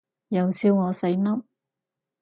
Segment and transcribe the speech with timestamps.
[0.29, 1.43] 又笑我細粒